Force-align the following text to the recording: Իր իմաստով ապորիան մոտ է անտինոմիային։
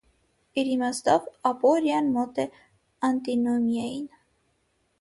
Իր 0.61 0.69
իմաստով 0.75 1.27
ապորիան 1.49 2.09
մոտ 2.17 2.41
է 2.45 2.47
անտինոմիային։ 3.11 4.13